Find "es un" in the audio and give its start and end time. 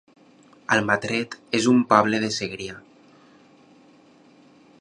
1.59-1.83